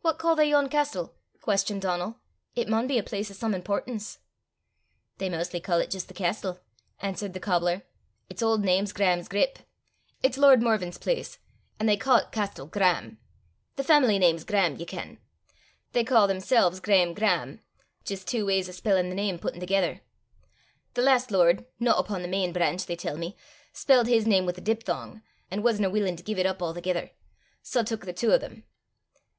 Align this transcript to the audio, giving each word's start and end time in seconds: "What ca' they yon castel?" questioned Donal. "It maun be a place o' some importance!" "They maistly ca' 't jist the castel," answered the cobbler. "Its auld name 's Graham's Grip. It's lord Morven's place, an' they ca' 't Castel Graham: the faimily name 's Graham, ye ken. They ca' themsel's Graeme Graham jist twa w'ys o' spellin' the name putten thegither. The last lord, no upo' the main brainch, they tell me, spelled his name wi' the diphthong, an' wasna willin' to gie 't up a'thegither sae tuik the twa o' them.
"What 0.00 0.16
ca' 0.18 0.34
they 0.34 0.48
yon 0.48 0.70
castel?" 0.70 1.16
questioned 1.42 1.82
Donal. 1.82 2.18
"It 2.56 2.66
maun 2.66 2.86
be 2.86 2.96
a 2.96 3.02
place 3.02 3.30
o' 3.30 3.34
some 3.34 3.54
importance!" 3.54 4.18
"They 5.18 5.28
maistly 5.28 5.60
ca' 5.62 5.78
't 5.80 5.86
jist 5.90 6.08
the 6.08 6.14
castel," 6.14 6.60
answered 7.02 7.34
the 7.34 7.40
cobbler. 7.40 7.82
"Its 8.30 8.42
auld 8.42 8.64
name 8.64 8.86
's 8.86 8.94
Graham's 8.94 9.28
Grip. 9.28 9.58
It's 10.22 10.38
lord 10.38 10.62
Morven's 10.62 10.96
place, 10.96 11.36
an' 11.78 11.84
they 11.84 11.98
ca' 11.98 12.20
't 12.20 12.32
Castel 12.32 12.68
Graham: 12.68 13.18
the 13.76 13.82
faimily 13.84 14.18
name 14.18 14.38
's 14.38 14.44
Graham, 14.44 14.76
ye 14.76 14.86
ken. 14.86 15.18
They 15.92 16.04
ca' 16.04 16.26
themsel's 16.26 16.80
Graeme 16.80 17.12
Graham 17.12 17.60
jist 18.06 18.26
twa 18.28 18.40
w'ys 18.40 18.66
o' 18.66 18.72
spellin' 18.72 19.10
the 19.10 19.14
name 19.14 19.38
putten 19.38 19.60
thegither. 19.60 20.00
The 20.94 21.02
last 21.02 21.30
lord, 21.30 21.66
no 21.78 21.92
upo' 21.92 22.18
the 22.18 22.28
main 22.28 22.54
brainch, 22.54 22.86
they 22.86 22.96
tell 22.96 23.18
me, 23.18 23.36
spelled 23.74 24.06
his 24.06 24.26
name 24.26 24.46
wi' 24.46 24.52
the 24.52 24.62
diphthong, 24.62 25.20
an' 25.50 25.62
wasna 25.62 25.90
willin' 25.90 26.16
to 26.16 26.22
gie 26.24 26.32
't 26.42 26.46
up 26.48 26.62
a'thegither 26.62 27.10
sae 27.60 27.82
tuik 27.82 28.06
the 28.06 28.14
twa 28.14 28.36
o' 28.36 28.38
them. 28.38 28.64